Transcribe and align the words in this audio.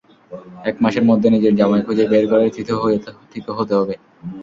এক 0.65 0.75
মাসের 0.83 1.05
মধ্যে 1.09 1.27
নিজের 1.29 1.53
জামাই 1.55 1.85
খুঁজে 1.87 2.05
বের 2.11 2.25
করে 2.31 2.45
থিতু 2.53 2.73
হতে 3.57 3.73
হবে। 3.79 3.95